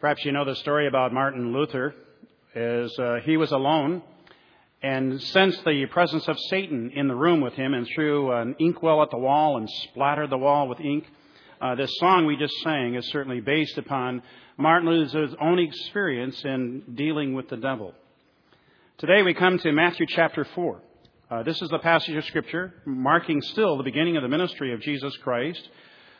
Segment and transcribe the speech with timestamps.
[0.00, 1.94] Perhaps you know the story about Martin Luther,
[2.54, 4.00] as uh, he was alone
[4.82, 9.02] and sensed the presence of Satan in the room with him and threw an inkwell
[9.02, 11.04] at the wall and splattered the wall with ink.
[11.60, 14.22] Uh, this song we just sang is certainly based upon
[14.56, 17.92] Martin Luther's own experience in dealing with the devil.
[18.96, 20.80] Today we come to Matthew chapter 4.
[21.30, 24.80] Uh, this is the passage of Scripture marking still the beginning of the ministry of
[24.80, 25.68] Jesus Christ,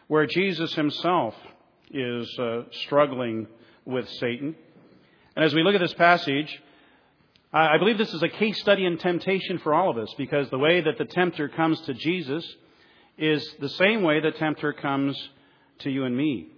[0.07, 1.35] where Jesus himself
[1.91, 3.47] is uh, struggling
[3.91, 4.55] with Satan.
[5.37, 6.61] And as we look at this passage,
[7.53, 10.59] I believe this is a case study in temptation for all of us because the
[10.59, 12.47] way that the tempter comes to Jesus
[13.19, 15.17] is the same way the tempter comes
[15.81, 16.49] to you and me.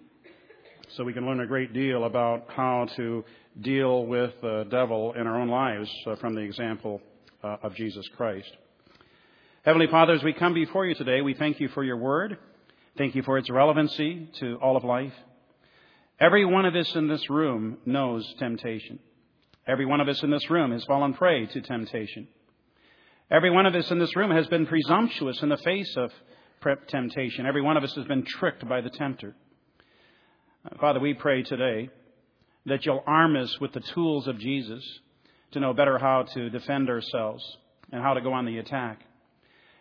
[0.90, 3.24] So we can learn a great deal about how to
[3.60, 7.00] deal with the devil in our own lives uh, from the example
[7.42, 8.50] uh, of Jesus Christ.
[9.64, 12.36] Heavenly Father, as we come before you today, we thank you for your word.
[12.98, 15.14] Thank you for its relevancy to all of life.
[16.20, 18.98] Every one of us in this room knows temptation.
[19.66, 22.28] Every one of us in this room has fallen prey to temptation.
[23.30, 26.10] Every one of us in this room has been presumptuous in the face of
[26.88, 27.46] temptation.
[27.46, 29.34] Every one of us has been tricked by the tempter.
[30.64, 31.90] Uh, Father, we pray today
[32.66, 34.84] that you'll arm us with the tools of Jesus
[35.52, 37.44] to know better how to defend ourselves
[37.90, 39.00] and how to go on the attack.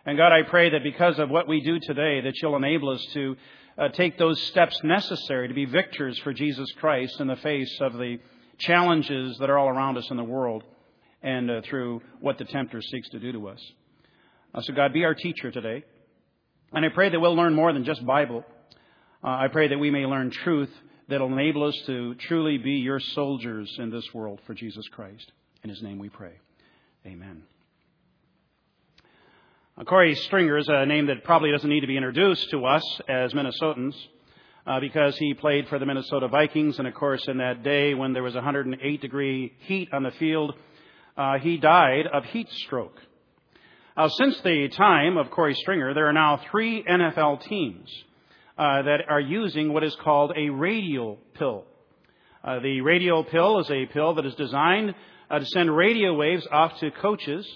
[0.04, 3.04] And God, I pray that because of what we do today, that you'll enable us
[3.12, 3.36] to
[3.78, 7.94] uh, take those steps necessary to be victors for Jesus Christ in the face of
[7.94, 8.18] the
[8.58, 10.62] challenges that are all around us in the world
[11.22, 13.60] and uh, through what the tempter seeks to do to us.
[14.54, 15.84] Uh, so, God, be our teacher today.
[16.72, 18.44] And I pray that we'll learn more than just Bible.
[19.22, 20.70] Uh, I pray that we may learn truth
[21.08, 25.30] that will enable us to truly be your soldiers in this world for Jesus Christ.
[25.62, 26.32] In his name we pray.
[27.06, 27.42] Amen.
[29.74, 32.82] Uh, Korey Stringer is a name that probably doesn't need to be introduced to us
[33.08, 33.94] as Minnesotans
[34.66, 36.78] uh, because he played for the Minnesota Vikings.
[36.78, 40.54] And of course, in that day when there was 108 degree heat on the field,
[41.16, 43.00] uh, he died of heat stroke.
[43.96, 47.88] Now, since the time of Korey Stringer, there are now three NFL teams
[48.58, 51.64] uh, that are using what is called a radial pill.
[52.44, 54.94] Uh, the radial pill is a pill that is designed
[55.30, 57.46] uh, to send radio waves off to coaches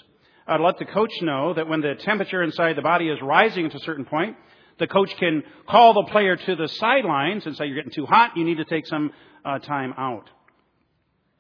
[0.46, 3.70] uh, to let the coach know that when the temperature inside the body is rising
[3.70, 4.36] to a certain point,
[4.78, 8.36] the coach can call the player to the sidelines and say, You're getting too hot,
[8.36, 9.10] you need to take some
[9.44, 10.28] uh, time out.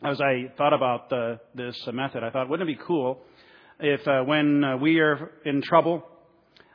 [0.02, 3.20] As I thought about the, this method, I thought, wouldn't it be cool
[3.80, 6.06] if uh, when uh, we are in trouble,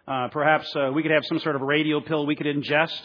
[0.08, 3.00] uh, perhaps uh, we could have some sort of radial pill we could ingest,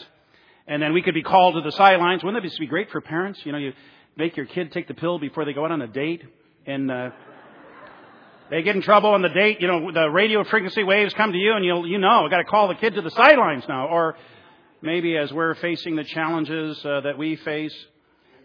[0.67, 2.23] and then we could be called to the sidelines.
[2.23, 3.41] Wouldn't that be great for parents?
[3.45, 3.73] You know, you
[4.17, 6.23] make your kid take the pill before they go out on a date,
[6.67, 7.11] and uh,
[8.51, 11.39] they get in trouble on the date, you know, the radio frequency waves come to
[11.39, 13.89] you and you'll, you know, I've got to call the kid to the sidelines now.
[13.89, 14.17] Or
[14.83, 17.75] maybe as we're facing the challenges uh, that we face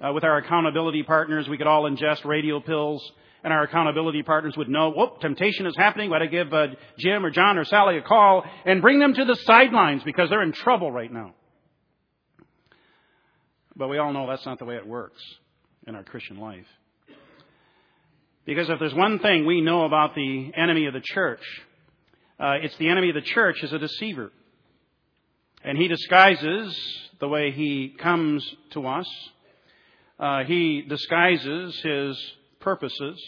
[0.01, 3.11] uh, with our accountability partners, we could all ingest radio pills
[3.43, 6.09] and our accountability partners would know, whoop, temptation is happening.
[6.09, 6.67] We got to give uh,
[6.97, 10.43] Jim or John or Sally a call and bring them to the sidelines because they're
[10.43, 11.33] in trouble right now.
[13.75, 15.21] But we all know that's not the way it works
[15.87, 16.67] in our Christian life.
[18.45, 21.43] Because if there's one thing we know about the enemy of the church,
[22.39, 24.31] uh, it's the enemy of the church is a deceiver.
[25.63, 26.75] And he disguises
[27.19, 29.07] the way he comes to us.
[30.19, 33.21] Uh, he disguises his purposes.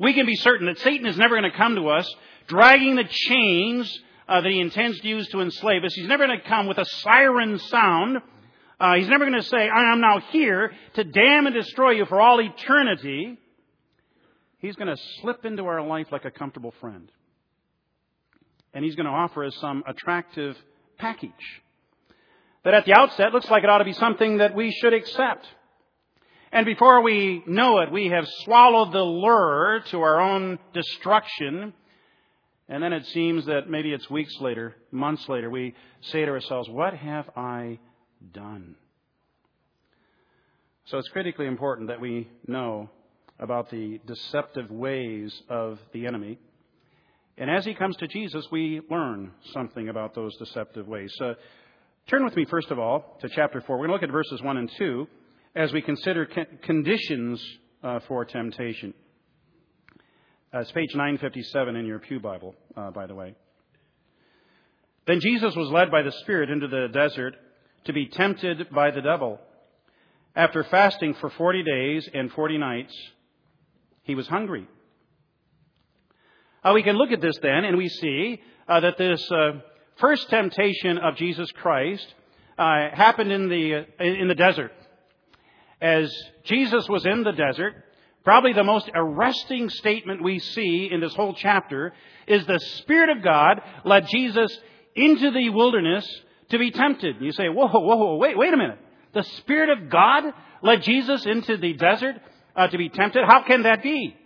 [0.00, 2.10] We can be certain that Satan is never going to come to us
[2.46, 5.94] dragging the chains uh, that he intends to use to enslave us.
[5.94, 8.18] He's never going to come with a siren sound.
[8.80, 12.06] Uh, he's never going to say, I am now here to damn and destroy you
[12.06, 13.38] for all eternity.
[14.58, 17.10] He's going to slip into our life like a comfortable friend.
[18.74, 20.56] And he's going to offer us some attractive
[20.98, 21.32] package
[22.64, 25.46] that at the outset looks like it ought to be something that we should accept.
[26.50, 31.72] And before we know it, we have swallowed the lure to our own destruction.
[32.68, 36.68] And then it seems that maybe it's weeks later, months later, we say to ourselves,
[36.68, 37.78] What have I
[38.32, 38.76] done?
[40.86, 42.90] So it's critically important that we know
[43.38, 46.38] about the deceptive ways of the enemy.
[47.36, 51.12] And as he comes to Jesus, we learn something about those deceptive ways.
[51.18, 51.34] So
[52.08, 53.76] turn with me, first of all, to chapter 4.
[53.76, 55.06] We're going to look at verses 1 and 2
[55.54, 56.26] as we consider
[56.62, 57.42] conditions
[57.82, 58.92] uh, for temptation.
[60.52, 63.34] Uh, it's page 957 in your Pew Bible, uh, by the way.
[65.06, 67.34] Then Jesus was led by the Spirit into the desert
[67.84, 69.40] to be tempted by the devil.
[70.34, 72.94] After fasting for 40 days and 40 nights,
[74.08, 74.66] he was hungry.
[76.64, 79.60] Uh, we can look at this then, and we see uh, that this uh,
[79.98, 82.14] first temptation of Jesus Christ
[82.58, 84.72] uh, happened in the uh, in the desert,
[85.80, 86.12] As
[86.44, 87.74] Jesus was in the desert,
[88.24, 91.92] probably the most arresting statement we see in this whole chapter
[92.26, 94.58] is the Spirit of God led Jesus
[94.96, 96.08] into the wilderness
[96.48, 97.16] to be tempted.
[97.20, 98.78] You say, whoa, whoa, whoa, wait, wait a minute.
[99.12, 100.24] The Spirit of God
[100.62, 102.16] led Jesus into the desert
[102.58, 103.24] uh, to be tempted?
[103.24, 104.16] How can that be?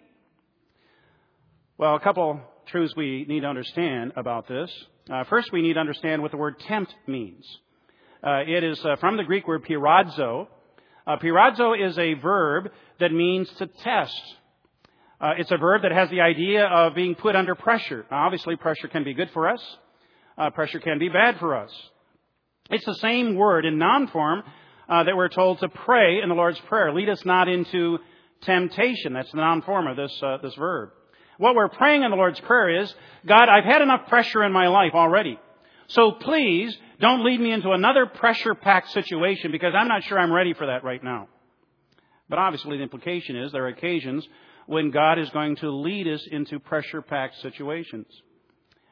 [1.77, 4.73] Well, a couple truths we need to understand about this.
[5.13, 7.45] Uh, first, we need to understand what the word tempt means.
[8.27, 10.47] Uh, it is uh, from the Greek word pirazo.
[11.07, 12.71] Uh, pirazo is a verb
[13.01, 14.23] that means to test.
[15.21, 18.07] Uh, it's a verb that has the idea of being put under pressure.
[18.11, 19.61] Now, obviously, pressure can be good for us.
[20.39, 21.71] Uh, pressure can be bad for us.
[22.71, 24.43] It's the same word in noun form
[24.89, 26.95] uh, that we're told to pray in the Lord's Prayer.
[26.95, 27.99] Lead us not into
[28.43, 29.13] temptation.
[29.13, 30.91] That's the noun form of this, uh, this verb.
[31.39, 32.95] What we're praying in the Lord's Prayer is,
[33.27, 35.39] God, I've had enough pressure in my life already.
[35.89, 40.33] So please don't lead me into another pressure packed situation because I'm not sure I'm
[40.33, 41.29] ready for that right now.
[42.29, 44.27] But obviously the implication is there are occasions
[44.67, 48.07] when God is going to lead us into pressure packed situations.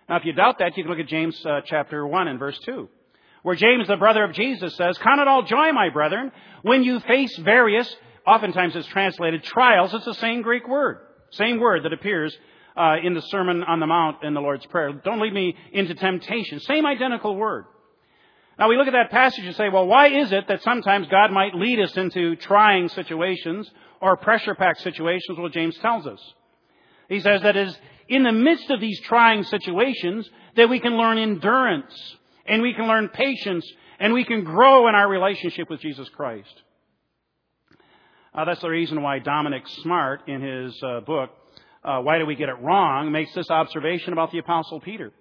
[0.08, 2.58] Now if you doubt that, you can look at James uh, chapter 1 and verse
[2.64, 2.88] 2
[3.42, 6.30] where James, the brother of Jesus, says, Count it all joy, my brethren,
[6.62, 7.94] when you face various,
[8.26, 9.92] oftentimes it's translated trials.
[9.94, 10.98] It's the same Greek word.
[11.30, 12.36] Same word that appears
[12.76, 14.92] uh, in the Sermon on the Mount in the Lord's Prayer.
[14.92, 16.60] Don't lead me into temptation.
[16.60, 17.64] Same identical word.
[18.58, 21.32] Now we look at that passage and say, well, why is it that sometimes God
[21.32, 23.70] might lead us into trying situations
[24.00, 25.38] or pressure packed situations?
[25.38, 26.20] Well, James tells us.
[27.08, 27.76] He says that is
[28.08, 32.16] in the midst of these trying situations that we can learn endurance
[32.46, 33.64] and we can learn patience,
[34.00, 36.62] and we can grow in our relationship with Jesus Christ.
[38.32, 41.30] Uh, that's the reason why Dominic Smart, in his uh, book,
[41.84, 45.12] uh, Why Do We Get It Wrong, makes this observation about the Apostle Peter.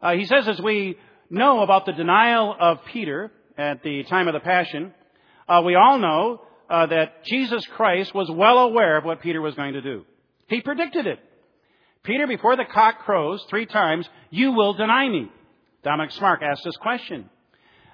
[0.00, 0.96] Uh, he says, as we
[1.28, 4.94] know about the denial of Peter at the time of the Passion,
[5.50, 6.40] uh, we all know
[6.70, 10.06] uh, that Jesus Christ was well aware of what Peter was going to do.
[10.48, 11.18] He predicted it.
[12.04, 15.30] Peter, before the cock crows three times, you will deny me.
[15.84, 17.28] Dominic Smart asked this question.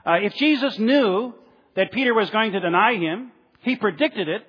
[0.06, 1.34] If Jesus knew
[1.74, 3.32] that Peter was going to deny him,
[3.66, 4.42] he predicted it,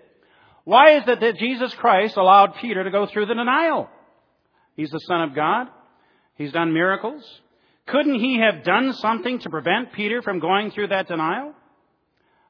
[0.64, 3.90] why is it that Jesus Christ allowed Peter to go through the denial?
[4.76, 5.68] He's the Son of God.
[6.36, 7.24] He's done miracles.
[7.88, 11.54] Couldn't he have done something to prevent Peter from going through that denial?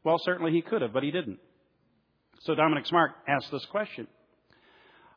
[0.04, 1.40] Well, certainly he could have, but he didn't.
[2.42, 4.08] So Dominic Smart asked this question.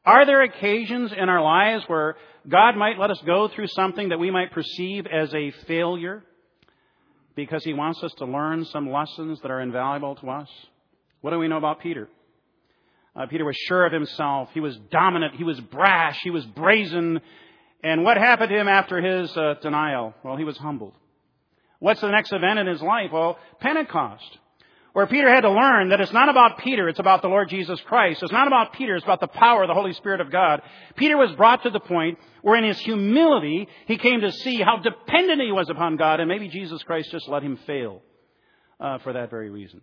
[0.04, 2.16] Are there occasions in our lives where
[2.48, 6.22] God might let us go through something that we might perceive as a failure
[7.34, 10.48] because He wants us to learn some lessons that are invaluable to us?
[11.20, 12.08] What do we know about Peter?
[13.14, 14.50] Uh, Peter was sure of himself.
[14.54, 15.34] He was dominant.
[15.36, 16.18] He was brash.
[16.22, 17.20] He was brazen.
[17.82, 20.14] And what happened to him after his uh, denial?
[20.22, 20.94] Well, he was humbled.
[21.78, 23.10] What's the next event in his life?
[23.12, 24.38] Well, Pentecost
[24.92, 27.80] where Peter had to learn that it's not about Peter, it's about the Lord Jesus
[27.82, 28.22] Christ.
[28.22, 30.62] It's not about Peter, it's about the power of the Holy Spirit of God.
[30.96, 34.78] Peter was brought to the point where in his humility, he came to see how
[34.78, 38.02] dependent he was upon God, and maybe Jesus Christ just let him fail
[38.80, 39.80] uh, for that very reason.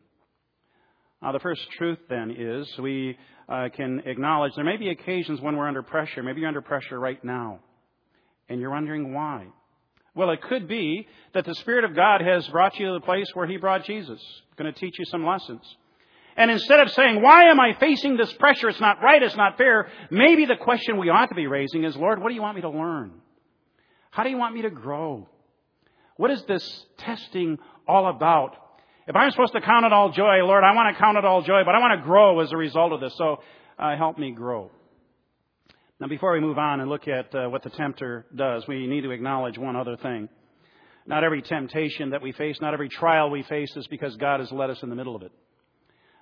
[1.22, 3.18] Now, the first truth then is we
[3.50, 6.22] uh, can acknowledge there may be occasions when we're under pressure.
[6.22, 7.60] Maybe you're under pressure right now,
[8.50, 9.48] and you're wondering why.
[10.14, 13.28] Well, it could be that the Spirit of God has brought you to the place
[13.34, 14.20] where He brought Jesus.
[14.58, 15.62] Going to teach you some lessons.
[16.36, 18.70] And instead of saying, why am I facing this pressure?
[18.70, 19.22] It's not right.
[19.22, 19.90] It's not fair.
[20.12, 22.62] Maybe the question we ought to be raising is, Lord, what do you want me
[22.62, 23.12] to learn?
[24.12, 25.28] How do you want me to grow?
[26.16, 27.58] What is this testing
[27.88, 28.56] all about?
[29.08, 31.42] If I'm supposed to count it all joy, Lord, I want to count it all
[31.42, 33.16] joy, but I want to grow as a result of this.
[33.18, 33.42] So
[33.80, 34.70] uh, help me grow.
[36.02, 39.02] Now, before we move on and look at uh, what the tempter does, we need
[39.02, 40.28] to acknowledge one other thing.
[41.06, 44.52] Not every temptation that we face, not every trial we face is because God has
[44.52, 45.32] led us in the middle of it.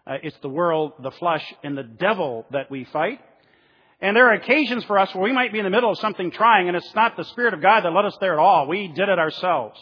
[0.06, 3.20] Uh, it's the world, the flesh, and the devil that we fight.
[4.00, 6.30] And there are occasions for us where we might be in the middle of something
[6.30, 8.68] trying, and it's not the Spirit of God that led us there at all.
[8.68, 9.80] We did it ourselves.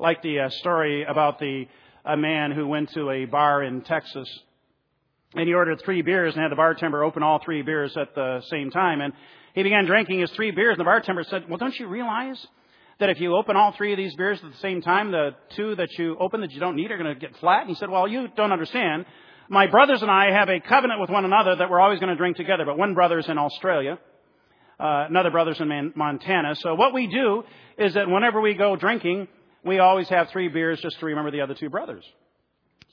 [0.00, 1.66] Like the uh, story about the
[2.12, 4.28] a man who went to a bar in Texas
[5.34, 8.42] and he ordered three beers and had the bartender open all three beers at the
[8.50, 9.00] same time.
[9.00, 9.12] And
[9.54, 12.44] he began drinking his three beers, and the bartender said, Well, don't you realize
[12.98, 15.76] that if you open all three of these beers at the same time, the two
[15.76, 17.60] that you open that you don't need are going to get flat?
[17.60, 19.06] And he said, Well, you don't understand.
[19.48, 22.16] My brothers and I have a covenant with one another that we're always going to
[22.16, 23.98] drink together, but one brother's in Australia.
[24.78, 26.54] Uh, another brother's in Montana.
[26.56, 27.42] So what we do
[27.76, 29.28] is that whenever we go drinking,
[29.64, 32.04] we always have three beers just to remember the other two brothers.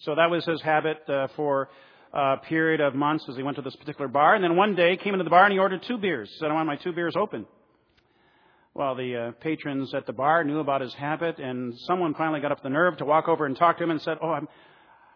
[0.01, 1.69] So that was his habit uh, for
[2.13, 4.36] a period of months as he went to this particular bar.
[4.36, 6.29] And then one day came into the bar and he ordered two beers.
[6.31, 7.45] He said, I want my two beers open.
[8.74, 12.51] Well, the uh, patrons at the bar knew about his habit, and someone finally got
[12.51, 14.47] up the nerve to walk over and talk to him and said, "Oh, I'm,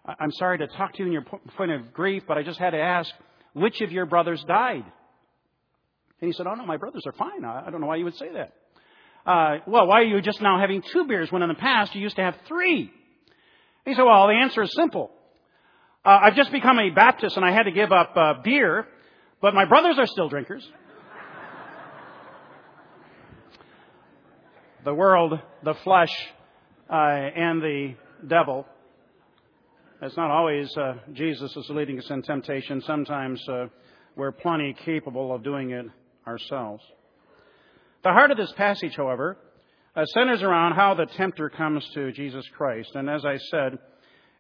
[0.05, 2.71] I'm sorry to talk to you in your point of grief, but I just had
[2.71, 3.11] to ask,
[3.53, 4.83] which of your brothers died?
[6.21, 7.45] And he said, Oh, no, my brothers are fine.
[7.45, 8.53] I don't know why you would say that.
[9.25, 12.01] Uh, well, why are you just now having two beers when in the past you
[12.01, 12.91] used to have three?
[13.85, 15.11] He said, Well, the answer is simple.
[16.03, 18.87] Uh, I've just become a Baptist and I had to give up uh, beer,
[19.41, 20.67] but my brothers are still drinkers.
[24.85, 26.09] the world, the flesh,
[26.89, 27.95] uh, and the
[28.27, 28.65] devil.
[30.01, 32.81] It's not always uh, Jesus is leading us in temptation.
[32.81, 33.67] Sometimes uh,
[34.15, 35.85] we're plenty capable of doing it
[36.25, 36.83] ourselves.
[38.03, 39.37] The heart of this passage, however,
[39.95, 42.89] uh, centers around how the tempter comes to Jesus Christ.
[42.95, 43.77] And as I said,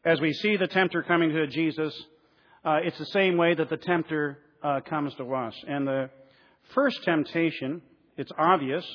[0.03, 1.93] as we see the tempter coming to Jesus,
[2.65, 5.53] uh, it's the same way that the tempter uh, comes to us.
[5.67, 6.09] And the
[6.73, 7.83] first temptation,
[8.17, 8.85] it's obvious,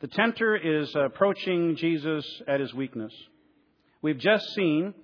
[0.00, 3.12] the tempter is approaching Jesus at his weakness.
[4.02, 4.94] We've just seen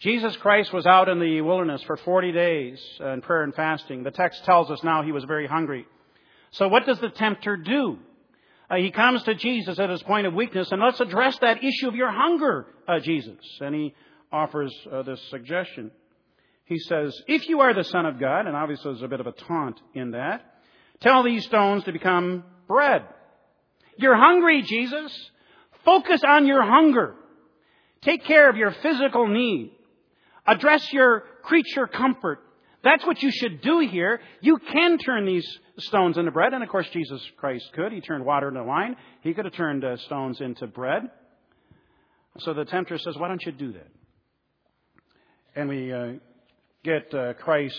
[0.00, 4.02] Jesus Christ was out in the wilderness for 40 days in prayer and fasting.
[4.02, 5.86] The text tells us now he was very hungry.
[6.52, 7.98] So what does the tempter do?
[8.70, 11.88] Uh, he comes to Jesus at his point of weakness, and let's address that issue
[11.88, 13.38] of your hunger, uh, Jesus.
[13.60, 13.94] And he
[14.30, 15.90] offers uh, this suggestion.
[16.64, 19.26] He says, If you are the Son of God, and obviously there's a bit of
[19.26, 20.42] a taunt in that,
[21.00, 23.04] tell these stones to become bread.
[23.96, 25.30] You're hungry, Jesus.
[25.84, 27.14] Focus on your hunger.
[28.02, 29.72] Take care of your physical need.
[30.46, 32.40] Address your creature comfort.
[32.88, 34.18] That's what you should do here.
[34.40, 37.92] You can turn these stones into bread, and of course Jesus Christ could.
[37.92, 38.96] He turned water into wine.
[39.20, 41.02] He could have turned uh, stones into bread.
[42.38, 43.88] So the tempter says, Why don't you do that?
[45.54, 46.12] And we uh,
[46.82, 47.78] get uh, Christ's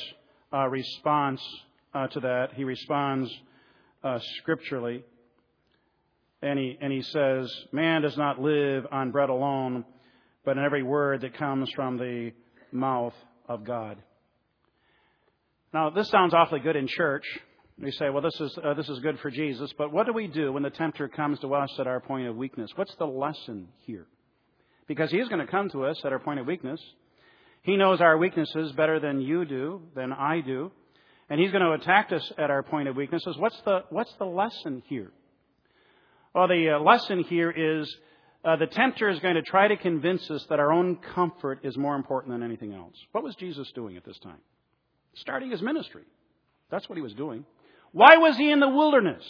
[0.54, 1.42] uh, response
[1.96, 2.54] uh, to that.
[2.54, 3.32] He responds
[4.04, 5.04] uh, scripturally.
[6.44, 9.86] And he, and he says, Man does not live on bread alone,
[10.46, 12.32] but in every word that comes from the
[12.72, 13.16] mouth
[13.48, 13.98] of God.
[15.74, 17.24] Now, this sounds awfully good in church.
[17.78, 20.28] We say, well, this is, uh, this is good for Jesus, but what do we
[20.28, 22.72] do when the tempter comes to us at our point of weakness?
[22.76, 24.08] What's the lesson here?
[24.88, 26.82] Because he is going to come to us at our point of weakness.
[27.62, 30.72] He knows our weaknesses better than you do, than I do,
[31.30, 33.38] and he's going to attack us at our point of weaknesses.
[33.38, 35.12] What's the, what's the lesson here?
[36.34, 37.96] Well, the uh, lesson here is
[38.44, 41.78] uh, the tempter is going to try to convince us that our own comfort is
[41.78, 42.96] more important than anything else.
[43.12, 44.40] What was Jesus doing at this time?
[45.22, 46.04] Starting his ministry.
[46.70, 47.46] That's what he was doing.
[47.92, 49.24] Why was he in the wilderness?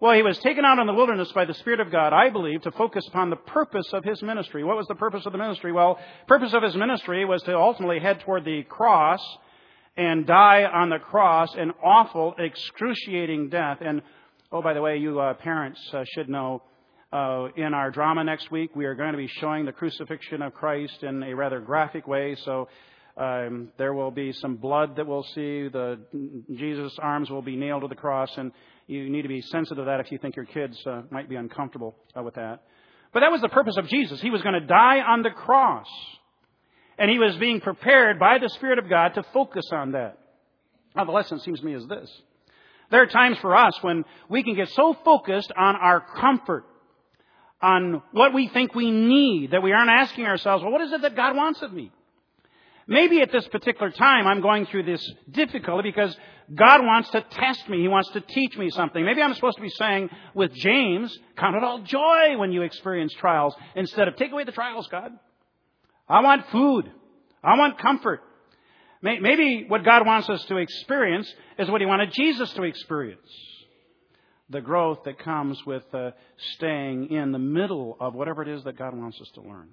[0.00, 2.62] Well, he was taken out in the wilderness by the Spirit of God, I believe,
[2.62, 4.62] to focus upon the purpose of his ministry.
[4.62, 5.72] What was the purpose of the ministry?
[5.72, 9.20] Well, purpose of his ministry was to ultimately head toward the cross
[9.96, 13.78] and die on the cross an awful, excruciating death.
[13.80, 14.02] And,
[14.52, 16.62] oh, by the way, you uh, parents uh, should know
[17.12, 20.54] uh, in our drama next week, we are going to be showing the crucifixion of
[20.54, 22.36] Christ in a rather graphic way.
[22.44, 22.68] So
[23.18, 25.68] um, there will be some blood that we'll see.
[25.68, 25.98] The
[26.54, 28.52] Jesus' arms will be nailed to the cross, and
[28.86, 31.34] you need to be sensitive to that if you think your kids uh, might be
[31.34, 32.62] uncomfortable uh, with that.
[33.12, 34.20] But that was the purpose of Jesus.
[34.20, 35.88] He was going to die on the cross,
[36.96, 40.18] and he was being prepared by the Spirit of God to focus on that.
[40.94, 42.08] Now, the lesson seems to me is this:
[42.90, 46.64] there are times for us when we can get so focused on our comfort
[47.60, 51.02] on what we think we need, that we aren't asking ourselves, well, what is it
[51.02, 51.90] that God wants of me?
[52.90, 56.16] Maybe at this particular time I'm going through this difficulty because
[56.54, 57.82] God wants to test me.
[57.82, 59.04] He wants to teach me something.
[59.04, 63.12] Maybe I'm supposed to be saying with James, count it all joy when you experience
[63.12, 65.12] trials instead of take away the trials, God.
[66.08, 66.90] I want food.
[67.44, 68.22] I want comfort.
[69.02, 73.30] Maybe what God wants us to experience is what He wanted Jesus to experience
[74.50, 76.12] the growth that comes with uh,
[76.54, 79.68] staying in the middle of whatever it is that God wants us to learn.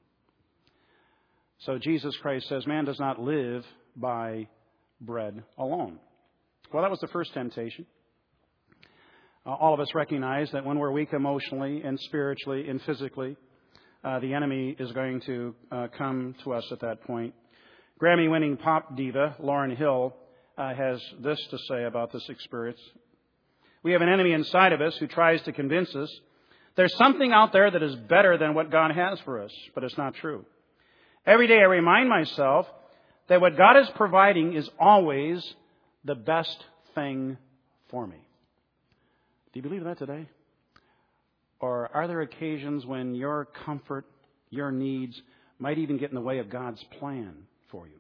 [1.66, 4.48] So Jesus Christ says, Man does not live by
[5.02, 5.98] bread alone.
[6.72, 7.88] Well, that was the first temptation.
[9.48, 13.36] Uh, all of us recognize that when we're weak emotionally and spiritually and physically,
[14.04, 17.34] uh, the enemy is going to uh, come to us at that point.
[18.00, 20.16] Grammy winning pop diva Lauryn Hill
[20.60, 22.80] uh, has this to say about this experience.
[23.82, 26.10] We have an enemy inside of us who tries to convince us
[26.76, 29.98] there's something out there that is better than what God has for us, but it's
[29.98, 30.46] not true.
[31.26, 32.68] Every day I remind myself
[33.30, 35.44] that what God is providing is always
[36.04, 36.64] the best
[36.94, 37.38] thing
[37.90, 38.18] for me.
[39.52, 40.28] Do you believe that today?
[41.60, 44.06] Or are there occasions when your comfort,
[44.50, 45.20] your needs,
[45.58, 47.34] might even get in the way of God's plan
[47.72, 48.00] for you?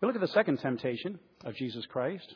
[0.00, 2.34] We look at the second temptation of Jesus Christ.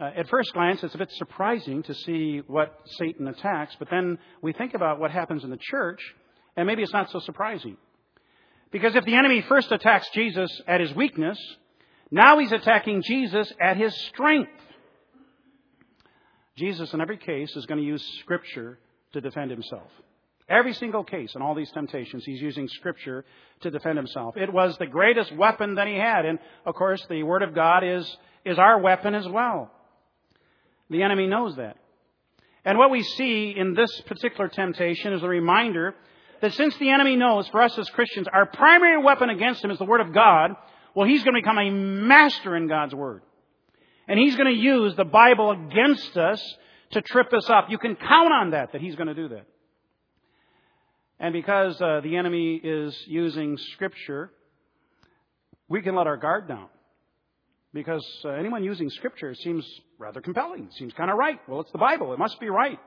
[0.00, 4.18] Uh, at first glance, it's a bit surprising to see what Satan attacks, but then
[4.42, 6.00] we think about what happens in the church,
[6.56, 7.76] and maybe it's not so surprising.
[8.70, 11.38] Because if the enemy first attacks Jesus at his weakness,
[12.10, 14.50] now he's attacking Jesus at his strength.
[16.56, 18.78] Jesus, in every case, is going to use Scripture
[19.12, 19.90] to defend himself.
[20.48, 23.24] Every single case in all these temptations, he's using Scripture
[23.62, 24.36] to defend himself.
[24.36, 26.24] It was the greatest weapon that he had.
[26.24, 29.70] And, of course, the Word of God is, is our weapon as well.
[30.88, 31.76] The enemy knows that.
[32.64, 35.94] And what we see in this particular temptation is a reminder
[36.40, 39.78] that since the enemy knows for us as Christians, our primary weapon against him is
[39.78, 40.52] the Word of God,
[40.94, 43.22] well, he's going to become a master in God's Word.
[44.08, 46.42] And he's going to use the Bible against us
[46.92, 47.66] to trip us up.
[47.70, 49.46] You can count on that, that he's going to do that.
[51.18, 54.30] And because uh, the enemy is using Scripture,
[55.68, 56.68] we can let our guard down.
[57.72, 59.66] Because uh, anyone using Scripture seems
[59.98, 61.38] rather compelling, seems kind of right.
[61.48, 62.78] Well, it's the Bible, it must be right.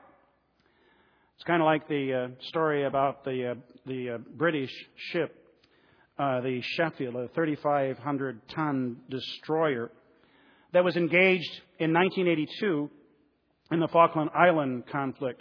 [1.40, 3.54] It's kind of like the uh, story about the, uh,
[3.86, 4.70] the uh, British
[5.10, 5.34] ship,
[6.18, 9.90] uh, the Sheffield, a 3,500 ton destroyer
[10.74, 12.90] that was engaged in 1982
[13.72, 15.40] in the Falkland Island conflict.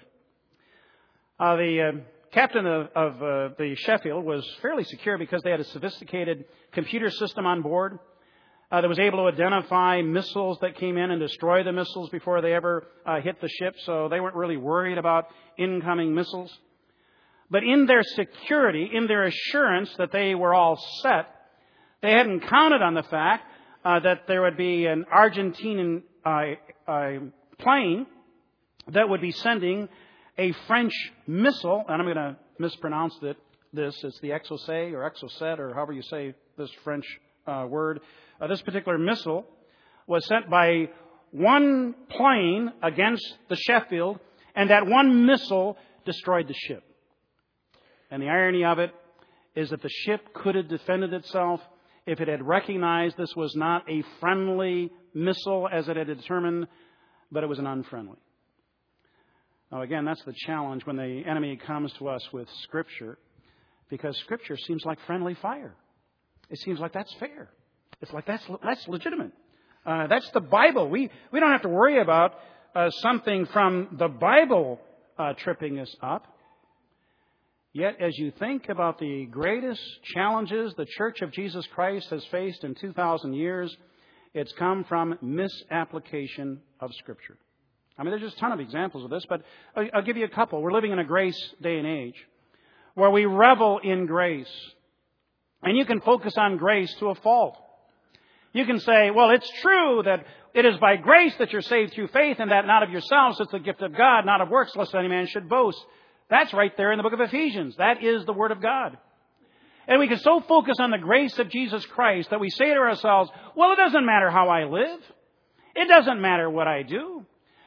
[1.38, 2.00] Uh, the uh,
[2.32, 3.20] captain of, of
[3.58, 8.00] the Sheffield was fairly secure because they had a sophisticated computer system on board
[8.72, 12.42] uh, that was able to identify missiles that came in and destroy the missiles before
[12.42, 16.56] they ever uh, hit the ship, so they weren't really worried about incoming missiles.
[17.50, 21.28] But in their security, in their assurance that they were all set,
[22.02, 23.44] they hadn't counted on the fact
[23.84, 27.26] uh, that there would be an Argentinian uh,
[27.58, 28.06] plane
[28.90, 29.90] that would be sending
[30.38, 30.94] a French
[31.28, 33.38] missile, and I'm going to mispronounce it,
[33.74, 33.96] this.
[34.04, 37.06] It's the Exocet or Exocet or however you say this French
[37.50, 38.00] uh, word.
[38.40, 39.46] Uh, this particular missile
[40.08, 40.90] was sent by
[41.32, 44.20] one plane against the Sheffield,
[44.56, 46.84] and that one missile destroyed the ship.
[48.10, 48.92] And the irony of it
[49.56, 51.62] is that the ship could have defended itself
[52.06, 56.68] if it had recognized this was not a friendly missile as it had determined,
[57.32, 58.18] but it was an unfriendly.
[59.72, 63.20] Now, again, that's the challenge when the enemy comes to us with Scripture,
[63.90, 65.76] because Scripture seems like friendly fire.
[66.50, 67.50] It seems like that's fair.
[68.02, 69.32] It's like that's, that's legitimate.
[69.86, 70.90] Uh, that's the Bible.
[70.90, 72.34] We, we don't have to worry about
[72.76, 74.80] uh, something from the Bible
[75.18, 76.26] uh, tripping us up.
[77.72, 79.82] Yet, as you think about the greatest
[80.16, 83.76] challenges the Church of Jesus Christ has faced in 2,000 years,
[84.34, 87.38] it's come from misapplication of Scripture.
[87.98, 89.42] I mean, there's just a ton of examples of this, but
[89.76, 90.62] I'll give you a couple.
[90.62, 92.16] We're living in a grace day and age
[92.96, 94.50] where we revel in grace.
[95.64, 97.58] And you can focus on grace to a fault.
[98.54, 102.08] You can say, well, it's true that it is by grace that you're saved through
[102.08, 104.96] faith and that not of yourselves, it's the gift of God, not of works, lest
[104.96, 105.78] any man should boast.
[106.30, 107.76] That's right there in the book of Ephesians.
[107.78, 108.98] That is the Word of God.
[109.88, 112.80] And we can so focus on the grace of Jesus Christ that we say to
[112.80, 115.00] ourselves, well, it doesn't matter how I live.
[115.76, 117.26] It doesn't matter what I do.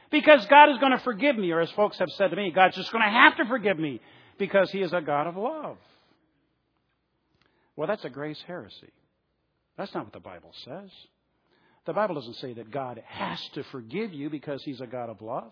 [0.09, 2.75] Because God is going to forgive me, or as folks have said to me, God's
[2.75, 3.99] just going to have to forgive me
[4.37, 5.77] because He is a God of love.
[7.75, 8.91] Well, that's a grace heresy.
[9.77, 10.89] That's not what the Bible says.
[11.85, 15.21] The Bible doesn't say that God has to forgive you because He's a God of
[15.21, 15.51] love.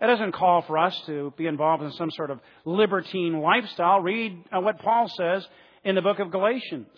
[0.00, 4.00] It doesn't call for us to be involved in some sort of libertine lifestyle.
[4.00, 5.46] Read uh, what Paul says
[5.84, 6.88] in the book of Galatians.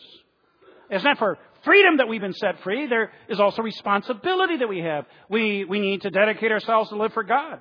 [0.90, 2.86] It's not for freedom that we've been set free.
[2.86, 5.06] There is also responsibility that we have.
[5.28, 7.60] We, we need to dedicate ourselves to live for God.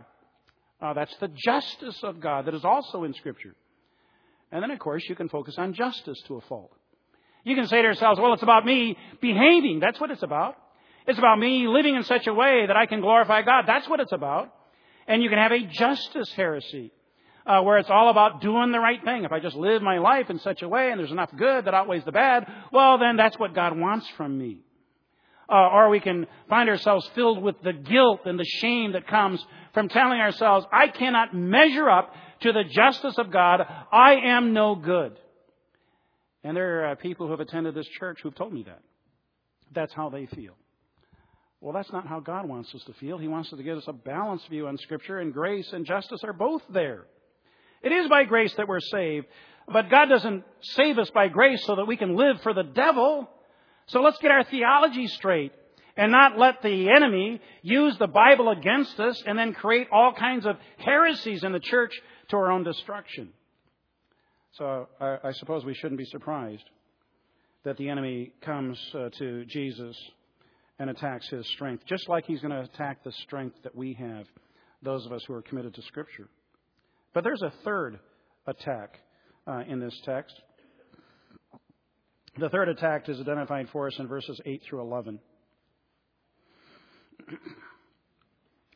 [0.81, 3.55] Uh, that's the justice of God that is also in Scripture.
[4.53, 6.71] And then, of course, you can focus on justice to a fault.
[7.43, 9.79] You can say to yourselves, well, it's about me behaving.
[9.79, 10.55] That's what it's about.
[11.07, 13.63] It's about me living in such a way that I can glorify God.
[13.65, 14.53] That's what it's about.
[15.07, 16.91] And you can have a justice heresy,
[17.47, 19.25] uh, where it's all about doing the right thing.
[19.25, 21.73] If I just live my life in such a way and there's enough good that
[21.73, 24.61] outweighs the bad, well, then that's what God wants from me.
[25.49, 29.43] Uh, or we can find ourselves filled with the guilt and the shame that comes
[29.73, 32.13] from telling ourselves, I cannot measure up
[32.43, 33.61] to the justice of God.
[33.91, 35.17] I am no good.
[36.43, 38.81] And there are uh, people who have attended this church who've told me that.
[39.73, 40.53] That's how they feel.
[41.61, 43.17] Well, that's not how God wants us to feel.
[43.17, 46.19] He wants us to give us a balanced view on Scripture, and grace and justice
[46.23, 47.05] are both there.
[47.81, 49.27] It is by grace that we're saved,
[49.71, 53.29] but God doesn't save us by grace so that we can live for the devil.
[53.87, 55.53] So let's get our theology straight
[55.95, 60.45] and not let the enemy use the Bible against us and then create all kinds
[60.45, 61.93] of heresies in the church
[62.29, 63.29] to our own destruction.
[64.53, 66.63] So I, I suppose we shouldn't be surprised
[67.63, 69.95] that the enemy comes uh, to Jesus
[70.79, 74.25] and attacks his strength, just like he's going to attack the strength that we have,
[74.81, 76.27] those of us who are committed to Scripture.
[77.13, 77.99] But there's a third
[78.47, 78.99] attack
[79.47, 80.33] uh, in this text.
[82.37, 85.19] The third attack is identified for us in verses 8 through 11.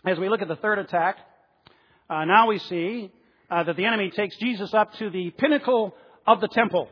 [0.05, 1.17] As we look at the third attack,
[2.09, 3.11] uh, now we see
[3.49, 5.93] uh, that the enemy takes Jesus up to the pinnacle
[6.25, 6.89] of the temple.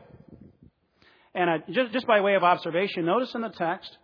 [1.34, 3.96] And uh, just, just, by way of observation, notice in the text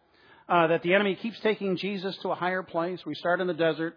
[0.49, 3.01] uh, that the enemy keeps taking Jesus to a higher place.
[3.07, 3.97] We start in the desert.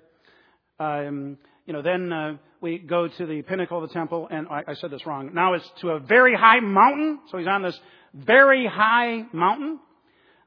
[0.80, 4.64] Um, you know, then uh, we go to the pinnacle of the temple, and I,
[4.68, 5.32] I said this wrong.
[5.34, 7.20] Now it's to a very high mountain.
[7.32, 7.80] So he's on this
[8.14, 9.80] very high mountain.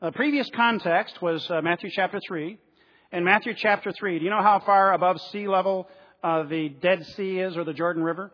[0.01, 2.59] The previous context was uh, Matthew chapter 3.
[3.11, 5.89] In Matthew chapter 3, do you know how far above sea level
[6.23, 8.31] uh, the Dead Sea is or the Jordan River?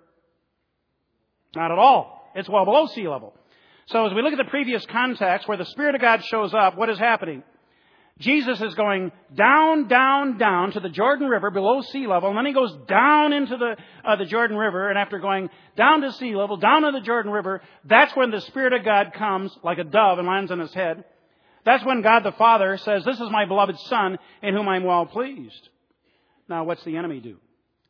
[1.54, 2.30] Not at all.
[2.34, 3.34] It's well below sea level.
[3.86, 6.76] So as we look at the previous context where the Spirit of God shows up,
[6.76, 7.44] what is happening?
[8.18, 12.46] Jesus is going down, down, down to the Jordan River below sea level, and then
[12.46, 16.34] he goes down into the, uh, the Jordan River, and after going down to sea
[16.34, 19.84] level, down to the Jordan River, that's when the Spirit of God comes like a
[19.84, 21.04] dove and lands on his head.
[21.64, 25.06] That's when God the Father says, This is my beloved Son in whom I'm well
[25.06, 25.68] pleased.
[26.48, 27.38] Now, what's the enemy do?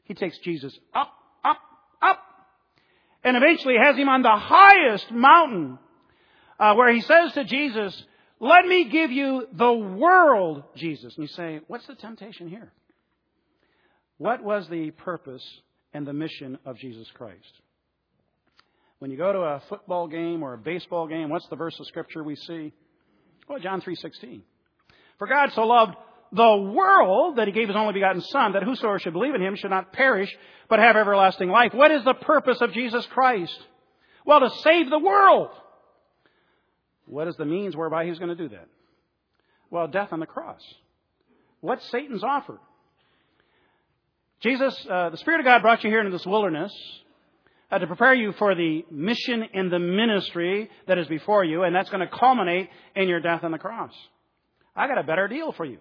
[0.04, 1.12] He takes Jesus up,
[1.44, 1.58] up,
[2.00, 2.20] up,
[3.24, 5.78] and eventually has him on the highest mountain,
[6.58, 8.04] uh, where he says to Jesus,
[8.38, 11.14] let me give you the world, Jesus.
[11.16, 12.72] And you say, what's the temptation here?
[14.18, 15.44] What was the purpose
[15.92, 17.60] and the mission of Jesus Christ?
[18.98, 21.86] When you go to a football game or a baseball game, what's the verse of
[21.86, 22.72] scripture we see?
[23.48, 24.42] Well, John 3:16.
[25.18, 25.96] For God so loved
[26.32, 29.54] the world that he gave his only begotten son that whosoever should believe in him
[29.54, 30.36] should not perish
[30.68, 31.72] but have everlasting life.
[31.72, 33.56] What is the purpose of Jesus Christ?
[34.26, 35.50] Well, to save the world.
[37.06, 38.66] What is the means whereby he's going to do that?
[39.70, 40.62] Well, death on the cross.
[41.60, 42.58] What's Satan's offer?
[44.40, 46.72] Jesus, uh, the Spirit of God brought you here into this wilderness
[47.74, 51.74] uh, to prepare you for the mission and the ministry that is before you, and
[51.74, 53.92] that's going to culminate in your death on the cross.
[54.76, 55.78] I got a better deal for you.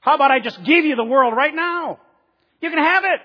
[0.00, 1.98] How about I just give you the world right now?
[2.60, 3.20] You can have it.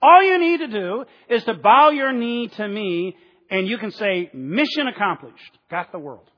[0.00, 3.16] All you need to do is to bow your knee to me
[3.50, 5.58] and you can say, mission accomplished.
[5.70, 6.28] Got the world.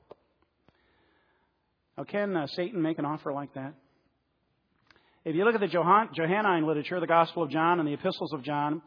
[1.97, 3.73] Now, can uh, Satan make an offer like that?
[5.23, 8.43] If you look at the Johannine literature, the Gospel of John and the Epistles of
[8.43, 8.81] John,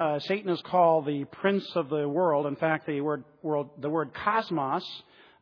[0.00, 2.46] uh, Satan is called the prince of the world.
[2.46, 4.82] In fact, the word, world, the word cosmos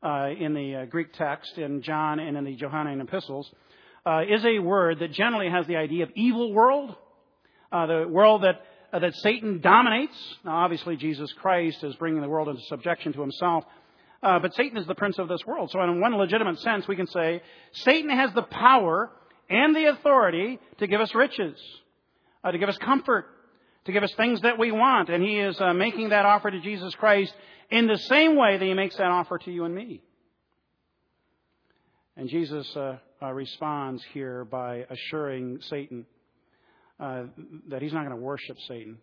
[0.02, 3.48] uh, in the uh, Greek text in John and in the Johannine epistles
[4.04, 6.96] uh, is a word that generally has the idea of evil world,
[7.70, 10.16] uh, the world that that Satan dominates.
[10.44, 13.64] Now, obviously, Jesus Christ is bringing the world into subjection to himself.
[14.24, 15.70] Uh, but Satan is the prince of this world.
[15.70, 17.42] So, in one legitimate sense, we can say
[17.72, 19.12] Satan has the power
[19.48, 21.56] and the authority to give us riches,
[22.42, 23.26] uh, to give us comfort,
[23.88, 25.09] to give us things that we want.
[25.09, 27.33] And he is uh, making that offer to Jesus Christ
[27.70, 30.03] in the same way that he makes that offer to you and me.
[32.14, 36.05] And Jesus uh, uh, responds here by assuring Satan
[37.01, 37.24] uh,
[37.68, 38.98] that he's not going to worship Satan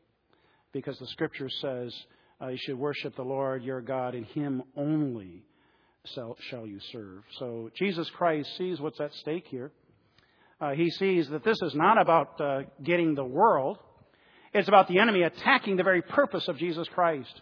[0.71, 1.91] because the scripture says
[2.39, 5.41] uh, you should worship the Lord your God, and him only
[6.13, 7.24] shall, you serve.
[7.39, 9.71] So Jesus Christ sees what's at stake here.
[10.62, 12.39] Uh, he sees that this is not about
[12.84, 13.80] getting the world,
[14.55, 17.41] it's about the enemy attacking the very purpose of Jesus Christ.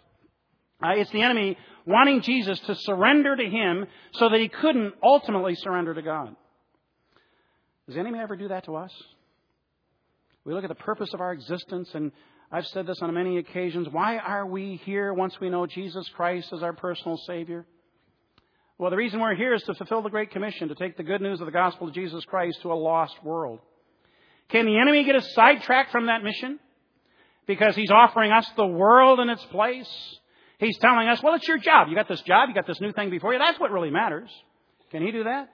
[0.84, 5.54] Uh, it's the enemy wanting Jesus to surrender to him so that he couldn't ultimately
[5.56, 6.36] surrender to God.
[7.86, 8.91] Does the enemy ever do that to us?
[10.43, 12.12] We look at the purpose of our existence, and
[12.52, 13.88] I've said this on many occasions.
[13.91, 17.65] Why are we here once we know Jesus Christ as our personal Savior?
[18.80, 21.21] Well, the reason we're here is to fulfill the Great Commission, to take the good
[21.21, 23.60] news of the gospel of Jesus Christ to a lost world.
[24.49, 26.60] Can the enemy get us sidetracked from that mission?
[27.46, 29.90] Because he's offering us the world in its place.
[30.60, 31.90] He's telling us, well, it's your job.
[31.90, 33.40] You got this job, you got this new thing before you.
[33.40, 34.30] That's what really matters.
[34.92, 35.50] Can he do that?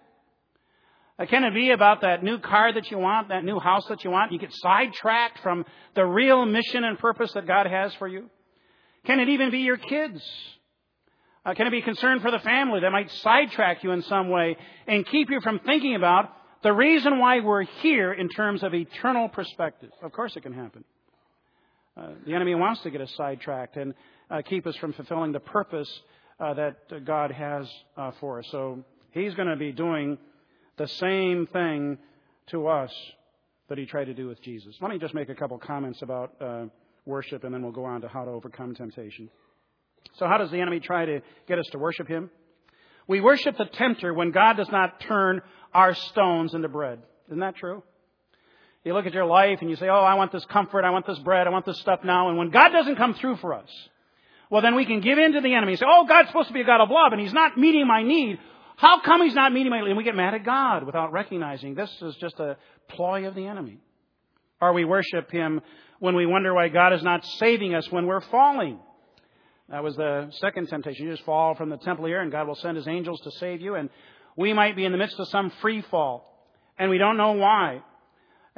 [1.17, 4.03] Uh, can it be about that new car that you want, that new house that
[4.03, 4.31] you want?
[4.31, 8.29] You get sidetracked from the real mission and purpose that God has for you?
[9.05, 10.21] Can it even be your kids?
[11.45, 14.55] Uh, can it be concern for the family that might sidetrack you in some way
[14.87, 16.29] and keep you from thinking about
[16.63, 19.89] the reason why we're here in terms of eternal perspective?
[20.01, 20.83] Of course, it can happen.
[21.99, 23.93] Uh, the enemy wants to get us sidetracked and
[24.29, 25.89] uh, keep us from fulfilling the purpose
[26.39, 28.47] uh, that God has uh, for us.
[28.51, 30.17] So he's going to be doing
[30.77, 31.97] the same thing
[32.47, 32.93] to us
[33.67, 34.75] that he tried to do with Jesus.
[34.79, 36.65] Let me just make a couple comments about uh,
[37.05, 39.29] worship, and then we'll go on to how to overcome temptation.
[40.15, 42.29] So, how does the enemy try to get us to worship him?
[43.07, 45.41] We worship the tempter when God does not turn
[45.73, 46.99] our stones into bread.
[47.27, 47.83] Isn't that true?
[48.83, 51.05] You look at your life and you say, Oh, I want this comfort, I want
[51.05, 52.29] this bread, I want this stuff now.
[52.29, 53.69] And when God doesn't come through for us,
[54.49, 56.53] well then we can give in to the enemy and say, oh, God's supposed to
[56.53, 58.39] be a God of love and He's not meeting my need.
[58.77, 59.89] How come He's not meeting my need?
[59.89, 63.45] And we get mad at God without recognizing this is just a ploy of the
[63.45, 63.79] enemy.
[64.61, 65.61] Or we worship Him
[65.99, 68.79] when we wonder why God is not saving us when we're falling.
[69.69, 71.05] That was the second temptation.
[71.05, 73.61] You just fall from the temple here and God will send His angels to save
[73.61, 73.75] you.
[73.75, 73.89] And
[74.35, 76.25] we might be in the midst of some free fall
[76.77, 77.83] and we don't know why.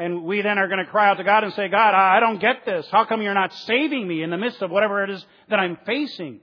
[0.01, 2.41] And we then are going to cry out to God and say, God, I don't
[2.41, 2.87] get this.
[2.89, 5.77] How come you're not saving me in the midst of whatever it is that I'm
[5.85, 6.39] facing?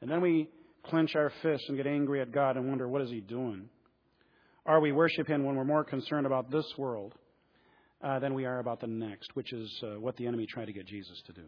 [0.00, 0.48] And then we
[0.84, 3.68] clench our fists and get angry at God and wonder, what is He doing?
[4.64, 7.14] Or we worship Him when we're more concerned about this world
[8.02, 10.72] uh, than we are about the next, which is uh, what the enemy tried to
[10.72, 11.44] get Jesus to do.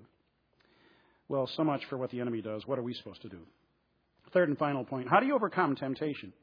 [1.26, 2.66] Well, so much for what the enemy does.
[2.66, 3.40] What are we supposed to do?
[4.34, 6.34] Third and final point how do you overcome temptation?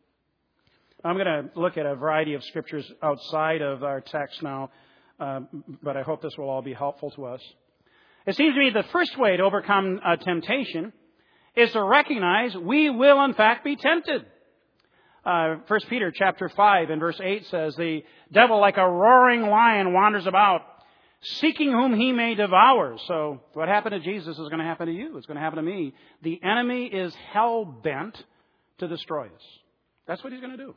[1.06, 4.72] I'm going to look at a variety of scriptures outside of our text now,
[5.20, 5.42] uh,
[5.84, 7.42] but I hope this will all be helpful to us.
[8.26, 10.94] It seems to me the first way to overcome uh, temptation
[11.56, 14.26] is to recognize we will in fact be tempted.
[15.24, 19.94] Uh, 1 Peter chapter 5 and verse 8 says, The devil like a roaring lion
[19.94, 20.62] wanders about,
[21.22, 22.98] seeking whom he may devour.
[23.08, 25.18] So what happened to Jesus is going to happen to you.
[25.18, 25.94] It's going to happen to me.
[26.24, 28.24] The enemy is hell bent
[28.80, 29.44] to destroy us.
[30.08, 30.74] That's what he's going to do.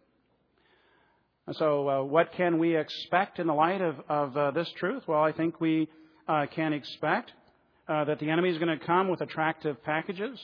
[1.52, 5.04] So, uh, what can we expect in the light of, of uh, this truth?
[5.06, 5.88] Well, I think we
[6.28, 7.32] uh, can expect
[7.88, 10.38] uh, that the enemy is going to come with attractive packages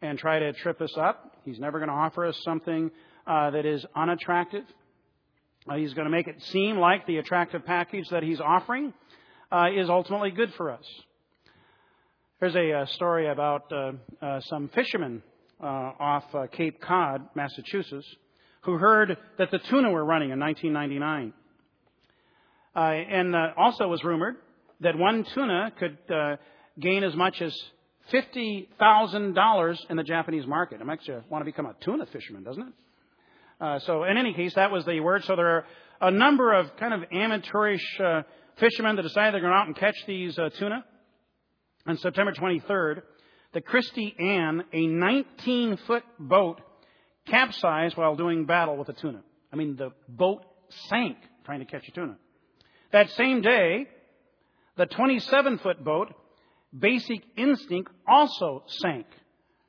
[0.00, 1.38] and try to trip us up.
[1.44, 2.92] He's never going to offer us something
[3.26, 4.62] uh, that is unattractive.
[5.68, 8.94] Uh, he's going to make it seem like the attractive package that he's offering
[9.74, 10.84] is ultimately good for us.
[12.38, 13.72] There's a, story about
[14.42, 15.24] some fishermen
[15.60, 18.06] off Cape Cod, Massachusetts
[18.62, 21.32] who heard that the tuna were running in 1999.
[22.74, 24.36] Uh, and uh, also was rumored
[24.80, 26.36] that one tuna could uh,
[26.78, 27.54] gain as much as
[28.12, 30.80] $50,000 in the Japanese market.
[30.80, 32.72] It makes you want to become a tuna fisherman, doesn't it?
[33.60, 35.24] Uh, so, in any case, that was the word.
[35.24, 35.66] So, there are
[36.00, 38.22] a number of kind of amateurish uh,
[38.58, 40.84] fishermen that decided they're going out and catch these uh, tuna.
[41.86, 43.02] On September 23rd,
[43.54, 46.60] the Christie Ann, a 19 foot boat,
[47.30, 49.22] capsized while doing battle with a tuna.
[49.52, 50.44] I mean, the boat
[50.88, 52.16] sank trying to catch a tuna.
[52.92, 53.86] That same day,
[54.76, 56.14] the 27 foot boat,
[56.76, 59.06] Basic Instinct, also sank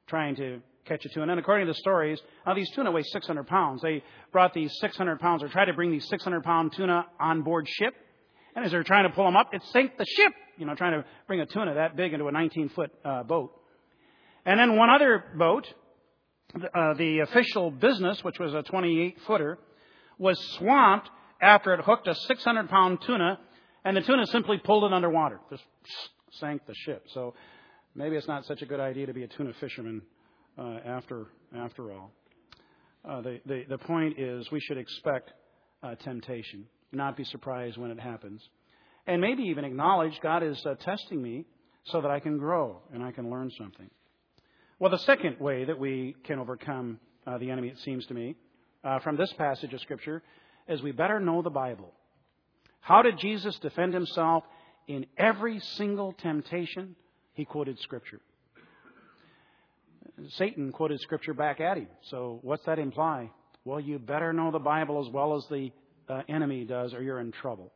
[0.08, 1.32] trying to catch a tuna.
[1.32, 3.82] And according to the stories, now these tuna weigh 600 pounds.
[3.82, 7.68] They brought these 600 pounds, or tried to bring these 600 pound tuna on board
[7.68, 7.94] ship.
[8.56, 10.94] And as they're trying to pull them up, it sank the ship, you know, trying
[10.94, 13.54] to bring a tuna that big into a 19 foot uh, boat.
[14.46, 15.68] And then one other boat
[16.56, 19.60] uh, the official business, which was a 28 footer,
[20.18, 21.10] was swamped
[21.42, 23.40] after it hooked a 600 pound tuna,
[23.86, 25.64] and the tuna simply pulled it underwater, just
[26.34, 27.06] sank the ship.
[27.14, 27.34] So
[27.96, 30.02] maybe it's not such a good idea to be a tuna fisherman
[30.58, 32.12] uh, after after all.
[33.08, 35.32] Uh, the, the the point is we should expect
[35.84, 38.42] uh, temptation, not be surprised when it happens,
[39.08, 41.46] and maybe even acknowledge God is uh, testing me
[41.86, 43.90] so that I can grow and I can learn something.
[44.80, 48.36] Well, the second way that we can overcome uh, the enemy, it seems to me,
[48.82, 50.24] uh, from this passage of Scripture,
[50.70, 51.92] is we better know the Bible.
[52.80, 54.46] How did Jesus defend himself
[54.88, 56.96] in every single temptation?
[57.34, 58.22] He quoted Scripture.
[60.30, 61.90] Satan quoted Scripture back at him.
[62.04, 63.32] So, what's that imply?
[63.66, 65.72] Well, you better know the Bible as well as the
[66.08, 67.74] uh, enemy does, or you're in trouble.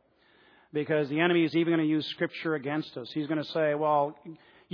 [0.72, 3.10] Because the enemy is even going to use Scripture against us.
[3.12, 4.18] He's going to say, well,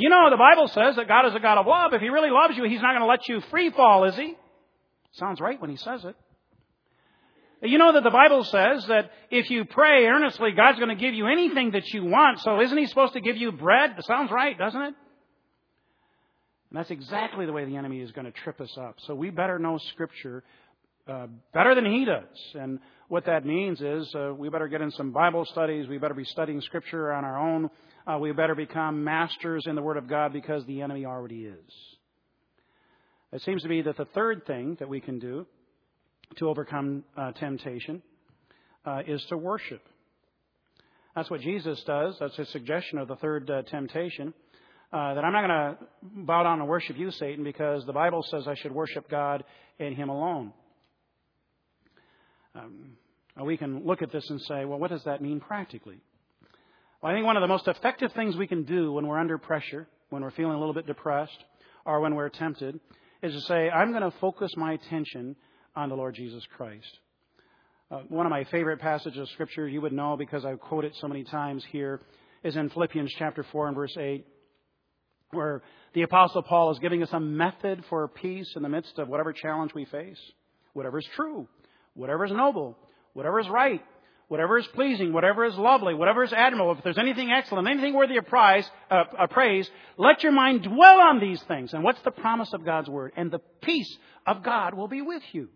[0.00, 1.92] you know, the Bible says that God is a God of love.
[1.92, 4.36] If He really loves you, He's not going to let you free fall, is He?
[5.12, 6.16] Sounds right when He says it.
[7.62, 11.12] You know that the Bible says that if you pray earnestly, God's going to give
[11.12, 12.40] you anything that you want.
[12.40, 13.96] So isn't He supposed to give you bread?
[13.96, 14.94] That sounds right, doesn't it?
[16.70, 18.94] And that's exactly the way the enemy is going to trip us up.
[19.06, 20.44] So we better know Scripture
[21.08, 22.54] uh, better than he does.
[22.54, 25.88] And what that means is uh, we better get in some Bible studies.
[25.88, 27.70] We better be studying Scripture on our own.
[28.06, 31.72] Uh, we better become masters in the Word of God because the enemy already is.
[33.32, 35.46] It seems to be that the third thing that we can do
[36.36, 38.02] to overcome uh, temptation
[38.84, 39.82] uh, is to worship.
[41.14, 42.16] That's what Jesus does.
[42.18, 44.32] That's his suggestion of the third uh, temptation.
[44.92, 45.78] Uh, that I'm not going to
[46.24, 49.44] bow down and worship you, Satan, because the Bible says I should worship God
[49.78, 50.52] and Him alone.
[52.56, 52.96] Um,
[53.40, 56.00] we can look at this and say, well, what does that mean practically?
[57.02, 59.38] Well, I think one of the most effective things we can do when we're under
[59.38, 61.44] pressure, when we're feeling a little bit depressed,
[61.86, 62.78] or when we're tempted,
[63.22, 65.34] is to say, I'm going to focus my attention
[65.74, 66.98] on the Lord Jesus Christ.
[67.90, 70.98] Uh, one of my favorite passages of Scripture, you would know because I've quoted it
[71.00, 72.02] so many times here,
[72.44, 74.26] is in Philippians chapter 4 and verse 8.
[75.30, 75.62] where
[75.94, 79.32] the Apostle Paul is giving us a method for peace in the midst of whatever
[79.32, 80.18] challenge we face.
[80.74, 81.48] Whatever is true,
[81.94, 82.76] whatever is noble,
[83.14, 83.80] whatever is right,
[84.30, 88.16] whatever is pleasing, whatever is lovely, whatever is admirable, if there's anything excellent, anything worthy
[88.16, 91.74] of prize, uh, uh, praise, let your mind dwell on these things.
[91.74, 93.10] And what's the promise of God's Word?
[93.16, 95.48] And the peace of God will be with you.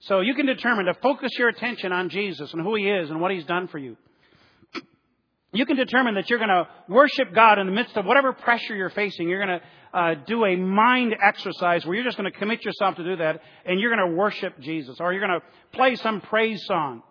[0.00, 3.18] So you can determine to focus your attention on Jesus and who He is and
[3.18, 3.96] what He's done for you.
[5.52, 8.76] You can determine that you're going to worship God in the midst of whatever pressure
[8.76, 9.28] you're facing.
[9.28, 12.94] You're going to uh, do a mind exercise where you're just going to commit yourself
[12.96, 16.20] to do that, and you're going to worship Jesus, or you're going to play some
[16.20, 17.02] praise song,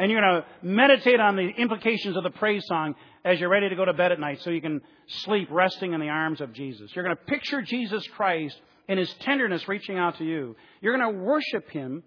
[0.00, 3.68] and you're going to meditate on the implications of the praise song as you're ready
[3.68, 4.80] to go to bed at night, so you can
[5.24, 6.90] sleep resting in the arms of Jesus.
[6.94, 8.58] You're going to picture Jesus Christ
[8.88, 10.56] in His tenderness reaching out to you.
[10.80, 12.02] You're going to worship Him,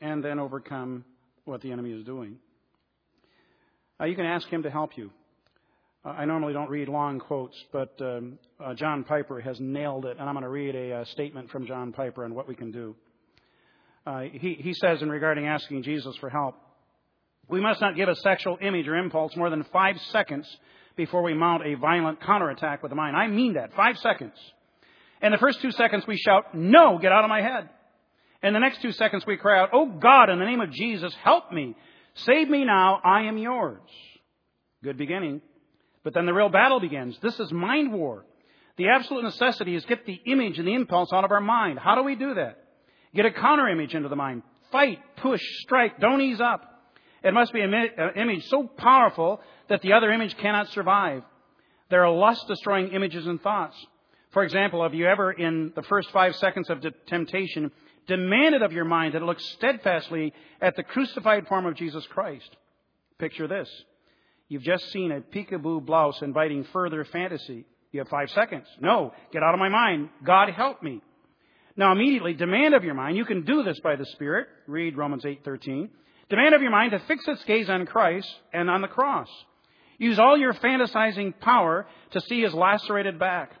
[0.00, 1.04] and then overcome
[1.44, 2.38] what the enemy is doing.
[4.00, 5.10] Uh, you can ask him to help you.
[6.04, 10.16] Uh, I normally don't read long quotes, but um, uh, John Piper has nailed it,
[10.18, 12.56] and I'm going to read a, a, uh, statement from John Piper on what we
[12.56, 12.96] can do.
[14.06, 16.56] Uh, he, he says, in regarding asking Jesus for help,
[17.50, 20.46] we must not give a sexual image or impulse more than five seconds
[20.96, 23.16] before we mount a violent counterattack with the mind.
[23.16, 24.34] I mean that, five seconds.
[25.22, 27.68] In the first two seconds, we shout, No, get out of my head.
[28.42, 31.14] In the next two seconds, we cry out, Oh God, in the name of Jesus,
[31.22, 31.76] help me.
[32.14, 33.80] Save me now, I am yours.
[34.82, 35.42] Good beginning.
[36.02, 37.18] But then the real battle begins.
[37.22, 38.24] This is mind war.
[38.78, 41.78] The absolute necessity is get the image and the impulse out of our mind.
[41.78, 42.64] How do we do that?
[43.14, 44.42] Get a counter image into the mind.
[44.72, 46.69] Fight, push, strike, don't ease up.
[47.22, 51.22] It must be an uh, image so powerful that the other image cannot survive.
[51.90, 53.76] There are lust destroying images and thoughts.
[54.30, 57.72] For example, have you ever, in the first five seconds of temptation,
[58.06, 62.56] demanded of your mind that it look steadfastly at the crucified form of Jesus Christ.
[63.18, 63.68] Picture this.
[64.48, 67.66] You've just seen a peekaboo blouse inviting further fantasy.
[67.92, 68.66] You have five seconds.
[68.80, 70.08] No, get out of my mind.
[70.24, 71.02] God help me.
[71.76, 74.48] Now immediately demand of your mind, you can do this by the Spirit.
[74.66, 75.88] Read Romans 8:13.
[76.30, 79.28] Demand of your mind to fix its gaze on Christ and on the cross.
[79.98, 83.52] Use all your fantasizing power to see his lacerated back.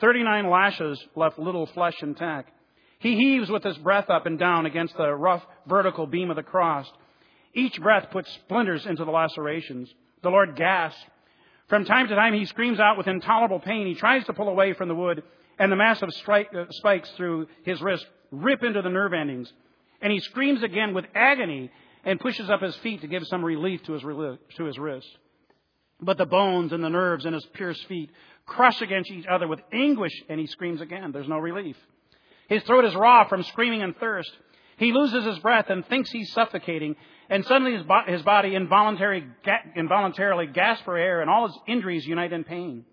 [0.00, 2.50] 39 lashes left little flesh intact.
[2.98, 6.42] He heaves with his breath up and down against the rough vertical beam of the
[6.42, 6.86] cross.
[7.54, 9.88] Each breath puts splinters into the lacerations.
[10.22, 11.00] The Lord gasps.
[11.68, 13.86] From time to time, he screams out with intolerable pain.
[13.86, 15.22] He tries to pull away from the wood,
[15.58, 19.52] and the massive strike, uh, spikes through his wrist rip into the nerve endings.
[20.00, 21.70] And he screams again with agony
[22.06, 24.02] and pushes up his feet to give some relief to his,
[24.56, 25.08] to his wrist.
[26.00, 28.10] But the bones and the nerves in his pierced feet
[28.46, 31.10] crush against each other with anguish, and he screams again.
[31.12, 31.76] There's no relief.
[32.48, 34.30] His throat is raw from screaming and thirst.
[34.76, 36.94] He loses his breath and thinks he's suffocating,
[37.28, 41.58] and suddenly his, bo- his body involuntarily, ga- involuntarily gasps for air, and all his
[41.66, 42.84] injuries unite in pain.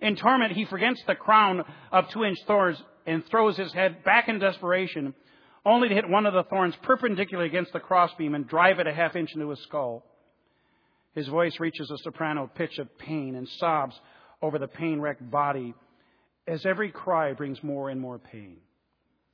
[0.00, 4.38] In torment, he forgets the crown of two-inch thorns and throws his head back in
[4.38, 5.14] desperation,
[5.66, 8.94] only to hit one of the thorns perpendicularly against the crossbeam and drive it a
[8.94, 10.04] half inch into his skull.
[11.14, 13.98] His voice reaches a soprano pitch of pain and sobs
[14.40, 15.74] over the pain-wrecked body
[16.46, 18.58] as every cry brings more and more pain.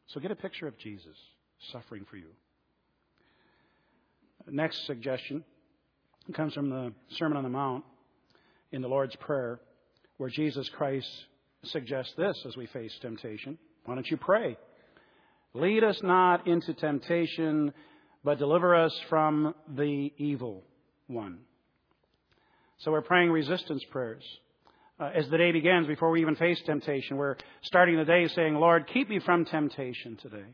[0.07, 1.17] So get a picture of Jesus
[1.71, 2.31] suffering for you.
[4.51, 5.45] Next suggestion
[6.35, 7.85] comes from the Sermon on the Mount
[8.71, 9.61] in the Lord's Prayer,
[10.17, 11.09] where Jesus Christ
[11.65, 13.59] suggests this as we face temptation.
[13.85, 14.57] Why don't you pray?
[15.55, 17.73] Lead us not into temptation,
[18.25, 20.63] but deliver us from the evil
[21.07, 21.39] one.
[22.79, 24.25] So we're praying resistance prayers
[25.03, 28.55] uh, as the day begins, before we even face temptation, we're starting the day saying,
[28.55, 30.45] Lord, keep me from temptation today.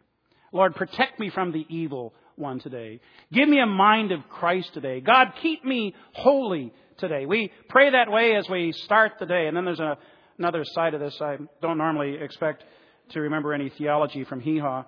[0.52, 3.00] Lord, protect me from the evil one today.
[3.30, 5.00] Give me a mind of Christ today.
[5.00, 7.26] God, keep me holy today.
[7.26, 9.48] We pray that way as we start the day.
[9.48, 9.98] And then there's a,
[10.38, 11.18] another side of this.
[11.20, 12.64] I don't normally expect
[13.10, 14.84] to remember any theology from Hee Haw.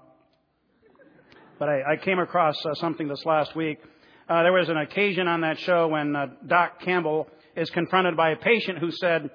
[1.59, 3.79] But I, I came across uh, something this last week.
[4.29, 8.31] Uh, there was an occasion on that show when uh, Doc Campbell is confronted by
[8.31, 9.31] a patient who said,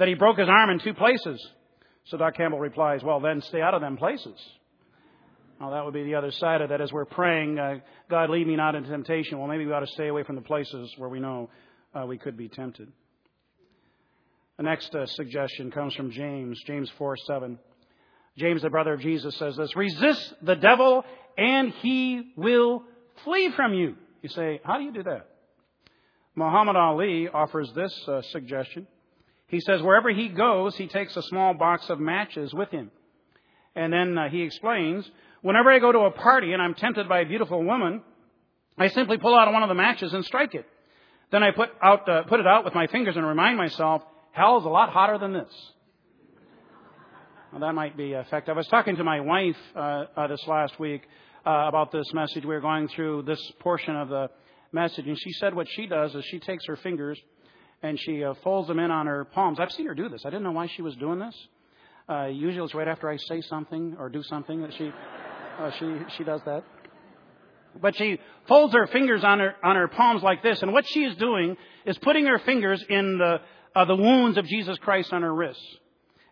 [0.00, 1.46] that he broke his arm in two places.
[2.06, 4.34] So Doc Campbell replies, Well, then stay out of them places.
[5.60, 8.46] Now, that would be the other side of that as we're praying, uh, God, lead
[8.46, 9.38] me not into temptation.
[9.38, 11.50] Well, maybe we ought to stay away from the places where we know
[11.94, 12.90] uh, we could be tempted.
[14.56, 17.58] The next uh, suggestion comes from James, James 4 7.
[18.40, 21.04] James, the brother of Jesus, says this Resist the devil,
[21.36, 22.82] and he will
[23.24, 23.96] flee from you.
[24.22, 25.28] You say, How do you do that?
[26.34, 28.86] Muhammad Ali offers this uh, suggestion.
[29.48, 32.90] He says wherever he goes, he takes a small box of matches with him.
[33.74, 35.08] And then uh, he explains,
[35.42, 38.02] whenever I go to a party and I'm tempted by a beautiful woman,
[38.78, 40.66] I simply pull out one of the matches and strike it.
[41.32, 44.58] Then I put out, uh, put it out with my fingers and remind myself, hell
[44.58, 45.52] is a lot hotter than this.
[47.52, 48.54] Well, that might be effective.
[48.54, 51.02] I was talking to my wife uh, uh, this last week
[51.44, 52.44] uh, about this message.
[52.44, 54.30] We were going through this portion of the
[54.70, 57.18] message, and she said what she does is she takes her fingers
[57.82, 59.58] and she uh, folds them in on her palms.
[59.58, 60.22] I've seen her do this.
[60.24, 61.34] I didn't know why she was doing this.
[62.08, 64.92] Uh, usually it's right after I say something or do something that she
[65.58, 66.62] uh, she she does that.
[67.82, 71.00] But she folds her fingers on her on her palms like this, and what she
[71.00, 73.40] is doing is putting her fingers in the
[73.74, 75.66] uh, the wounds of Jesus Christ on her wrists.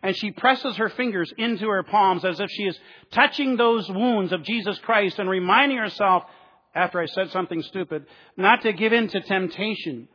[0.01, 2.79] And she presses her fingers into her palms as if she is
[3.11, 6.23] touching those wounds of Jesus Christ and reminding herself,
[6.73, 8.05] after I said something stupid,
[8.37, 10.07] not to give in to temptation,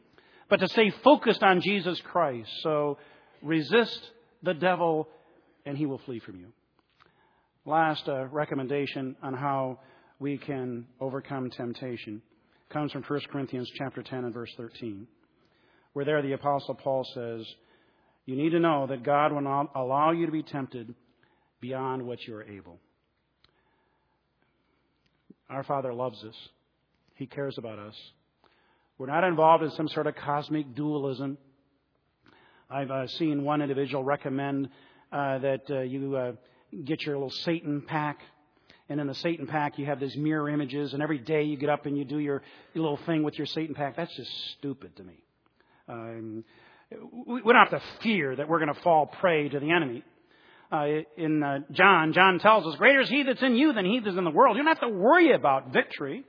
[0.48, 2.50] but to stay focused on Jesus Christ.
[2.62, 2.98] So
[3.42, 4.10] resist
[4.42, 5.08] the devil
[5.66, 6.46] and he will flee from you.
[7.66, 9.80] Last uh, recommendation on how
[10.18, 12.22] we can overcome temptation
[12.70, 15.06] comes from 1 Corinthians chapter 10 and verse 13,
[15.92, 17.46] where there the apostle Paul says,
[18.26, 20.94] you need to know that God will not allow you to be tempted
[21.60, 22.78] beyond what you are able.
[25.50, 26.36] Our Father loves us.
[27.16, 27.94] He cares about us.
[28.96, 31.36] We're not involved in some sort of cosmic dualism.
[32.70, 34.68] I've uh, seen one individual recommend
[35.12, 36.32] uh, that uh, you uh,
[36.84, 38.18] get your little Satan pack.
[38.88, 41.70] And in the Satan pack, you have these mirror images, and every day you get
[41.70, 42.42] up and you do your,
[42.74, 43.96] your little thing with your Satan pack.
[43.96, 45.22] That's just stupid to me.
[45.88, 46.44] Um,
[46.90, 50.04] we don't have to fear that we're going to fall prey to the enemy.
[50.72, 54.00] Uh, in uh, John, John tells us, Greater is he that's in you than he
[54.00, 54.56] that's in the world.
[54.56, 56.24] You don't have to worry about victory.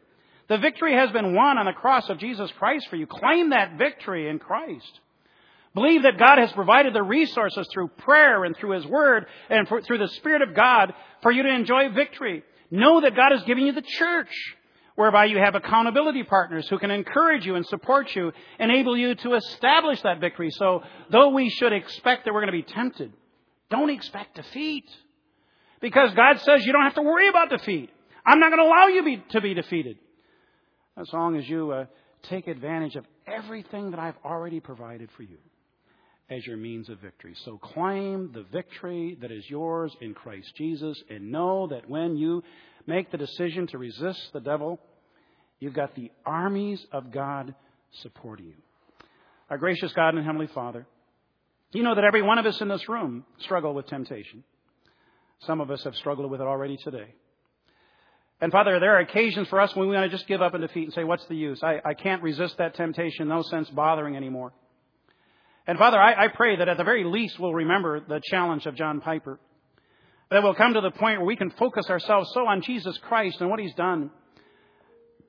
[0.48, 3.08] The victory has been won on the cross of Jesus Christ for you.
[3.08, 5.00] Claim that victory in Christ.
[5.74, 9.82] Believe that God has provided the resources through prayer and through His Word and for,
[9.82, 12.44] through the Spirit of God for you to enjoy victory.
[12.70, 14.32] Know that God has given you the church
[14.96, 19.34] whereby you have accountability partners who can encourage you and support you, enable you to
[19.34, 20.50] establish that victory.
[20.52, 23.14] So, though we should expect that we're going to be tempted,
[23.70, 24.86] don't expect defeat.
[25.82, 27.90] Because God says you don't have to worry about defeat.
[28.26, 29.98] I'm not going to allow you be, to be defeated.
[30.98, 31.86] As long as you uh,
[32.24, 35.38] take advantage of everything that I've already provided for you
[36.30, 37.36] as your means of victory.
[37.44, 42.44] So claim the victory that is yours in Christ Jesus and know that when you
[42.88, 44.80] make the decision to resist the devil,
[45.60, 47.56] you've got the armies of God
[48.02, 48.56] supporting you.
[49.50, 50.88] Our gracious God and Heavenly Father,
[51.72, 54.44] you know that every one of us in this room struggle with temptation.
[55.42, 57.14] Some of us have struggled with it already today.
[58.42, 60.62] And Father, there are occasions for us when we want to just give up in
[60.62, 61.62] defeat and say, what's the use?
[61.64, 64.54] I, I can't resist that temptation, no sense bothering anymore.
[65.68, 68.76] And Father, I, I pray that at the very least we'll remember the challenge of
[68.76, 69.40] John Piper
[70.32, 73.42] that we'll come to the point where we can focus ourselves so on Jesus Christ
[73.42, 74.10] and what He's done.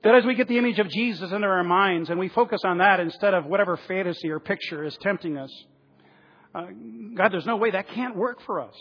[0.03, 2.79] That as we get the image of Jesus into our minds and we focus on
[2.79, 5.51] that instead of whatever fantasy or picture is tempting us,
[6.55, 6.67] uh,
[7.15, 8.75] God, there's no way that can't work for us.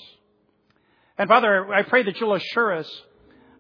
[1.18, 2.89] And Father, I pray that you'll assure us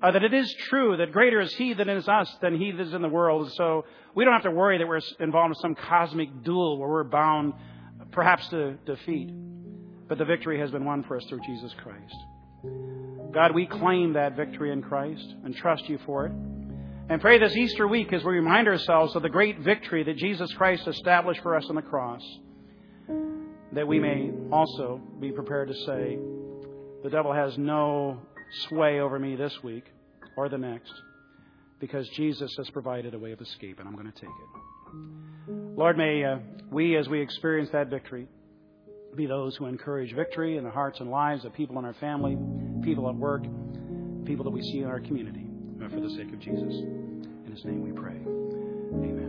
[0.01, 2.81] uh, that it is true that greater is He that is us than He that
[2.81, 3.51] is in the world.
[3.53, 7.03] So we don't have to worry that we're involved in some cosmic duel where we're
[7.03, 7.53] bound
[8.11, 9.31] perhaps to defeat.
[10.07, 12.15] But the victory has been won for us through Jesus Christ.
[13.33, 16.31] God, we claim that victory in Christ and trust you for it.
[17.07, 20.51] And pray this Easter week as we remind ourselves of the great victory that Jesus
[20.53, 22.21] Christ established for us on the cross,
[23.73, 26.17] that we may also be prepared to say,
[27.03, 28.21] the devil has no
[28.69, 29.83] sway over me this week
[30.37, 30.91] or the next
[31.79, 35.51] because Jesus has provided a way of escape, and I'm going to take it.
[35.77, 36.37] Lord, may uh,
[36.71, 38.27] we, as we experience that victory,
[39.15, 42.37] be those who encourage victory in the hearts and lives of people in our family,
[42.83, 43.43] people at work,
[44.25, 45.47] people that we see in our community,
[45.89, 46.73] for the sake of Jesus.
[46.73, 48.15] In his name we pray.
[48.15, 49.24] Amen.